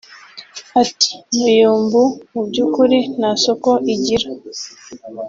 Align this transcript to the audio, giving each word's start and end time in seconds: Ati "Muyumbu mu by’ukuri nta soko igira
Ati 0.81 1.11
"Muyumbu 1.39 2.01
mu 2.31 2.41
by’ukuri 2.47 2.97
nta 3.15 3.31
soko 3.43 3.71
igira 3.93 4.29